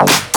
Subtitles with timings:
[0.00, 0.33] you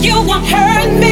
[0.00, 1.05] You won't hurt me.